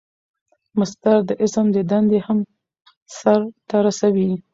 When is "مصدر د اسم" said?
0.79-1.65